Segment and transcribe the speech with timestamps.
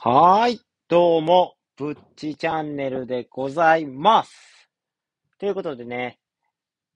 [0.00, 4.70] はい、どうも、ぶっちチャンネルでございます。
[5.40, 6.20] ということでね、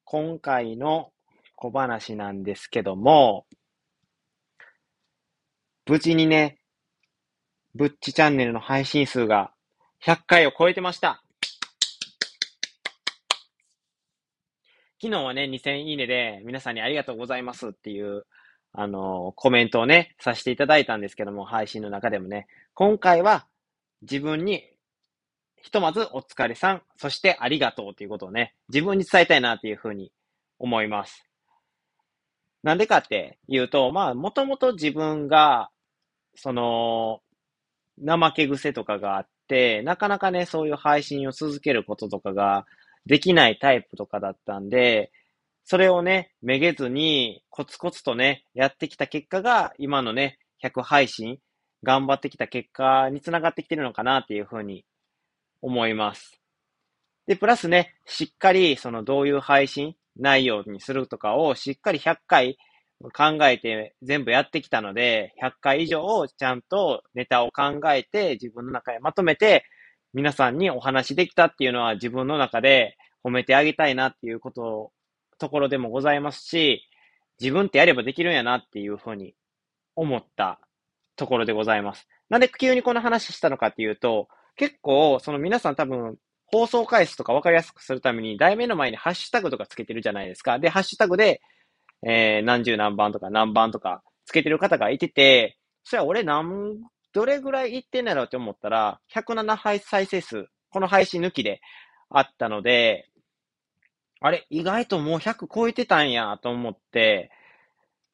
[0.04, 1.10] 今回の
[1.56, 3.44] 小話なんですけども、
[5.84, 6.60] 無事にね、
[7.74, 9.52] ぶっちチャンネルの配信数が
[10.04, 11.24] 100回を超えてました。
[15.02, 18.26] 昨日はね、2000いいねで皆さんにありがとうございますっていう、
[18.74, 23.46] あのコメントをね、させていただいたんですけども、配信の中でもね、今回は
[24.02, 24.64] 自分に
[25.62, 30.12] ひとまずお疲れさん、そしてありがとうということをね、自分に伝えたいなっていうふうに
[30.58, 31.24] 思います。
[32.62, 35.70] なんでかっていうと、まあ、もともと自分が、
[36.34, 37.20] その、
[38.04, 42.66] 怠け癖とかがあって、なかなかね、そういう配信を続けることとかが
[43.06, 45.12] できないタイプとかだったんで、
[45.64, 51.38] それをね、めげずに、コツコツとね、やってきた結果が、今のね、100配信、
[51.82, 54.84] 頑張ってきた結果につながってきてるのかなっていうふうに
[55.60, 56.40] 思います。
[57.26, 62.58] で、プラスね、しっかり、そのどういう配信内容にするとかをしっかり100回
[63.10, 69.64] 考えて全部やってきたので、100回以上ちゃんとネタを考えて自分の中でまとめて
[70.14, 74.92] 皆さんにお話できたっていうのは自分の中で褒めてあげたいなっていうこと、
[75.42, 76.88] ところでもございますし、
[77.40, 79.34] 自分ってやればできるんやなっていうふうに
[79.96, 80.60] 思った
[81.16, 82.06] ところでございます。
[82.30, 86.16] なんで急にこの話したのかっていうと、結構、その皆さん多分、
[86.46, 90.60] 放送回数とか分かりやすくするために、題名の前にハッシュタグとかつけてるじゃないですか。
[90.60, 91.42] で、ハッシュタグで、
[92.06, 96.78] えー、何十何番とか何番とかつけてる方がいてて、それは俺何、
[97.12, 101.60] どれぐらいいってんだろうって思ったら、107再生数、この配信抜きで
[102.10, 103.08] あったので、
[104.22, 107.30] あれ、意外ともう100超えてたんやと思って、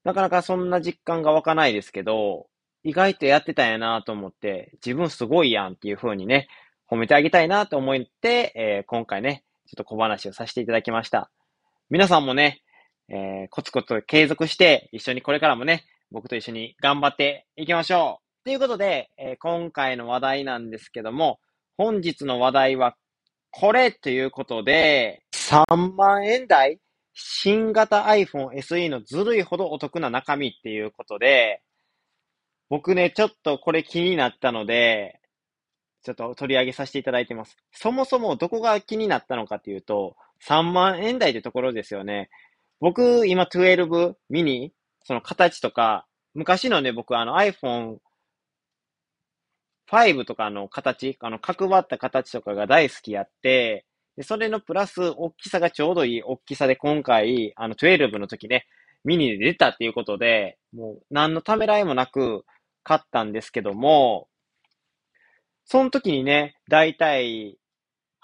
[0.05, 2.49] なかなかそんな実感が湧かないですけど、
[2.83, 6.49] 意外とやってたんやなと思って、自分すごいやんっていう風にね、
[6.91, 11.31] 褒めてあげたいなと思って、えー今回ね、ちょっと小話をさせていただきました。
[11.91, 12.63] 皆さんもね、
[13.11, 18.45] えーコツコツ継続して、一緒にこれからもね、僕と一緒に頑張っていきましょう。
[18.45, 21.39] ということで、えー今回の話題なんですけども、
[21.77, 22.97] 本日の話題は
[23.51, 26.79] これということで、3万円台
[27.15, 31.63] 新型 iPhone SE のずるいほどお得な中身っていうことで、
[32.69, 35.21] 僕ね、ちょっとこれ気になったので、
[36.03, 37.57] ちょっと取り上げさせていただいてます。
[37.73, 40.17] そもそもどこが気になったのかっていうと、
[40.47, 42.29] 3万円台ってところですよね。
[42.79, 44.73] 僕、今12 mini、
[45.03, 47.97] その形とか、昔のね、僕あの iPhone
[49.91, 53.87] 5とかの形、あの角張った形とかが大好きやって、
[54.19, 58.67] でそれのプラス、大きさがちょうどいい大きさで今回、あの12の時ね、
[59.05, 62.45] ミニで出たっていうことで、もう何のためらいもなく
[62.83, 64.27] 買ったんですけども、
[65.67, 67.59] その時にね、だいたい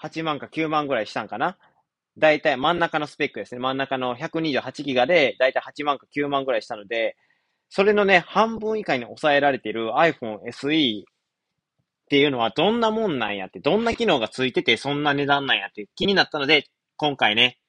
[0.03, 1.57] 8万か9万ぐらいしたんかな？
[2.17, 3.61] だいたい真ん中のスペックですね。
[3.61, 7.15] 真ん中の128ギガでだいたい8万か9万ぐらいしたので、
[7.69, 11.05] それのね、半分以下に抑えられている iPhone SE
[12.05, 16.65] っていうのはどんなもんなんやって、どんな機能がついててそんな値段なんやって気になったので、
[16.97, 17.59] 今回ね、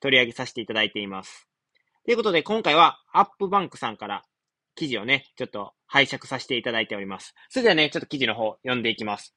[0.00, 1.48] 取り上げさせていただいています。
[2.04, 4.24] ということで、今回はアップバンクさんから
[4.74, 7.34] 記事をね、ちょっと拝借させていただいております。
[7.48, 9.34] それではね、ちょっと記事の方読んでいきます。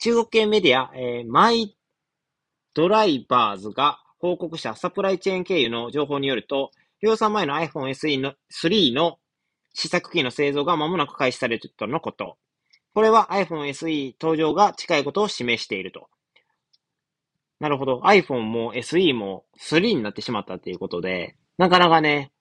[0.00, 1.76] 中国系メディア、えーマイ
[2.74, 9.18] ドライバーズが報告したサプライチェーン経由の情報によると、量産前の iPhone SE の3の
[9.74, 12.36] 試作機の製造が間もなく開始されるとのこと。
[12.98, 16.08] これは iPhone SE 登場が近いことを示していると。
[17.60, 18.00] なるほど。
[18.00, 22.32] iPhone も SE も3になってしまったということで、なかなかね、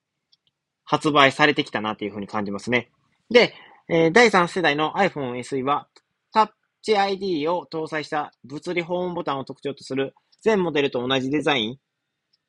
[0.83, 2.89] 発売されてきたなというふうに感じますね。
[3.29, 3.53] で、
[3.87, 5.89] えー第3世代の iPhone SE は、
[6.33, 6.49] タッ
[6.81, 11.77] チ ID を搭載した物理ホームボタンを特徴とする全モデルと同じデザイン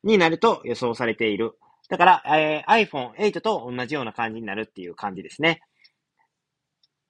[0.02, 1.58] になると予想されている。
[1.90, 5.60] だから、えー iPhone 8と同じような感じになるっていう感じですね。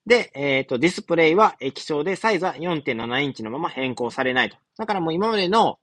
[0.09, 4.57] で、えっ、と、ディスプレイは液晶でサイズは4.7インチのまま変更されないと。
[4.79, 5.79] だからもう今までの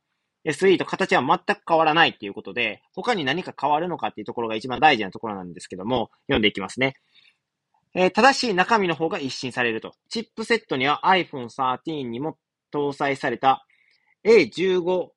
[0.46, 6.96] SE と形は全く変わらないっていうことで、他に何か変わるのかっていうところが一番大事なところなんですけども、読んでいきますね。
[7.94, 9.94] えーただし中身の方が一新されると。
[10.10, 12.40] チップセットには iPhone 13にも
[12.74, 13.64] 搭載された
[14.26, 15.10] A15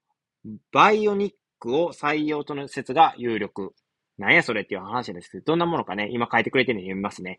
[0.71, 3.73] バイオニックを採用との説が有力。
[4.19, 7.39] なんやそれっていう話ですけど、どんなものかね、今書いてくれてるの読みますね。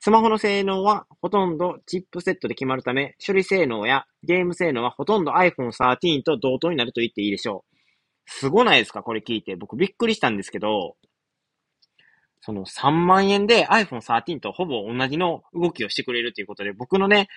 [0.00, 7.74] スマホの性能はほとんどチップセットで決まるため、処理性能やゲーム性能はほとんど iPhone 13と同等になると言っていいでしょう。
[8.26, 9.02] すごないですか？
[9.02, 9.56] これ聞いて。
[9.56, 10.96] 僕びっくりしたんですけど、
[12.40, 17.28] その3万円で iPhone 13とほぼ同じの動きをしてくれるということで、僕のね、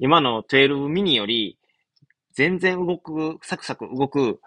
[0.00, 1.58] 今の12ミニより
[2.32, 4.40] 全然動く、サクサク動く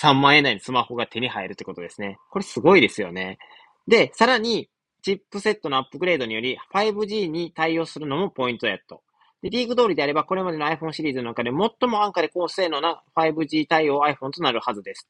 [0.00, 2.18] 3万円台のスマホが手に入るってことですね。
[2.30, 3.38] これすごいですよね。
[3.86, 4.68] で、さらに、
[5.06, 9.04] チップセットのアップグレードにより 5G に対応するのもポイントやと。
[9.40, 15.08] で、リーグ通りであれば、これまでの iPhone シリーズの中で最も安価で高性能な 5G 対応 iPhone となるはずです。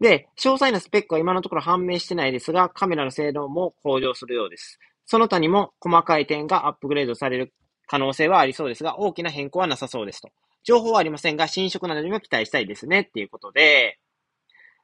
[0.00, 4.80] で、詳細なスペックは今のところ判明してないですが、カメラの性能も向上するようです。
[5.06, 7.54] その他にも細かい点がアップグレードされる
[7.86, 10.30] 可能性はありそうですが、大きな変更はなさそうですと。
[10.64, 14.00] 情報はありませんが、新色などにも期待したいですねっていうことで、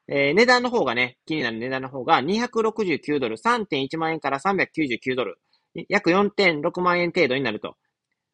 [0.08, 5.38] えー、値段の方がね、気になる値段の方が269ドル、3.1万円から399ドル、
[5.88, 7.76] 約4.6万円程度になると。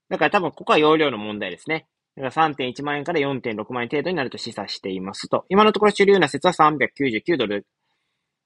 [0.09, 1.87] だから多分ここは容量の問題ですね。
[2.17, 5.45] だから3.1万円から4.6万円程度になると示唆していますと。
[5.49, 7.67] 今のところ主流な説は399ドル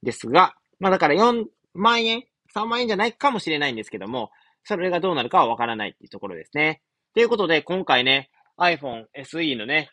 [0.02, 2.24] ですが、まあだから4万円
[2.54, 4.30] ?3 万円じゃないかもしれないんですけども、
[4.64, 6.80] それがどうなるかはわからないっていうところですね。
[7.14, 9.90] ということで、今回ね、iPhone SE のね、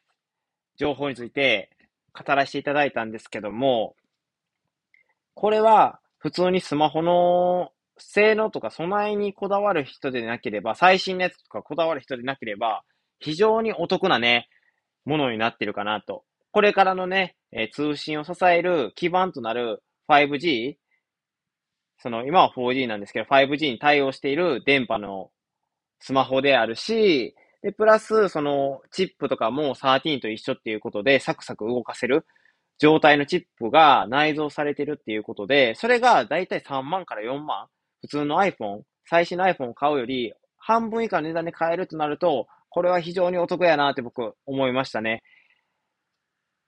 [0.78, 1.75] 情報について
[2.18, 3.96] 語らせていただいたんですけども、
[5.34, 12.84] これは普通にスマホの性能とか備えにこだわる人でなければ、最新のやつとかこだわる人でなければ、
[13.20, 14.50] 非常にお得なね、
[15.06, 16.24] ものになってるかなと。
[16.52, 20.76] これからのね、え、通信を支える基盤となる 5G、
[21.98, 25.32] その、今は 4G なんですけど、5G に対応している電波の
[26.00, 27.36] スマホであるし、
[27.66, 32.28] で、プラス、その、チップとかも13と一緒っていうことで、サクサク動かせる
[32.78, 37.66] 状態のチップが内蔵されてるっていうことで、それがだいたい3万から4万、
[38.02, 45.24] 普通の iPhone、最新の iPhone を買うより、半分以下の値段で買えるとなると、これは非常にお得やなって僕思いましたね。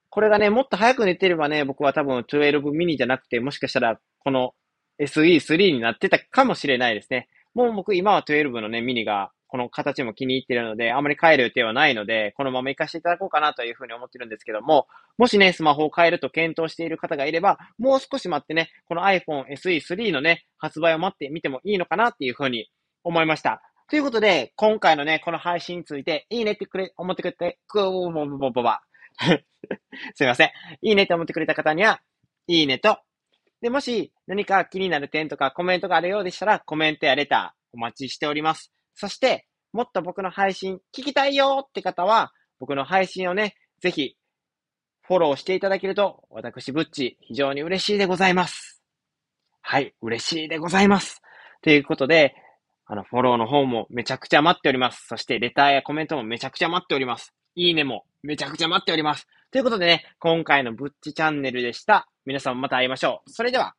[0.10, 4.56] これがね、もっと早く寝てればね、僕は多分12ミニじゃなくて、もしかしたらこの
[5.00, 7.28] SE3 になってたかもしれないですね。
[7.54, 22.70] もう僕今は12のね、ミニがこの形も気に入っているので、あまり変える予定はないので、このまま活かしていただこうかなというふうに思ってるんですけども、もしね、スマホを変えると検討している方がいれば、もう少し待ってね、この iPhone SE3 のね、発売を待ってみてもいいのかなっていうふうに
[23.04, 23.62] 思いました。
[23.90, 28.82] ということで、今回のね、この配信について、いいねってくれ、思ってくれて、くぼぼぼぼば。
[30.14, 30.52] すいません。
[30.82, 32.02] いいねって思ってくれた方には、
[32.48, 33.00] いいねと、
[33.62, 38.72] で、もし何か気になる点とかコメントがあるようでしたら、コメントやレターお待ちしております。
[38.98, 44.18] そして、もっと僕の配信聞きたいよって方は、僕の配信をね、ぜひ、
[45.04, 48.82] フォローしていただけると、私、ブッチ、非常に嬉しいでございます。
[49.62, 51.22] はい、嬉しいでございます。
[51.62, 52.34] ということで、
[52.88, 55.06] あの、フォローの方もめちゃくちゃ待っております。
[55.08, 57.36] そして、レターやコメントもめちゃくちゃ待っております。
[57.54, 59.28] いいねもめちゃくちゃ待っております。
[59.52, 62.10] ということでね、今回のブッチチャンネルでした。
[62.26, 63.30] 皆さんまた会いましょう。
[63.30, 63.76] それでは。